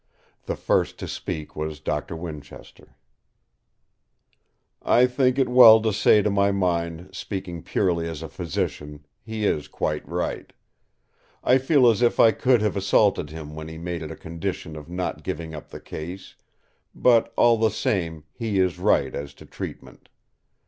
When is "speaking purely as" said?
7.13-8.23